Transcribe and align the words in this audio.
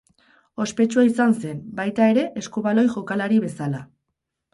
Ospetsua 0.63 1.03
izan 1.09 1.35
zen, 1.43 1.59
baita 1.79 2.07
ere, 2.13 2.23
eskubaloi 2.43 2.87
jokalari 2.95 3.39
bezala. 3.45 3.83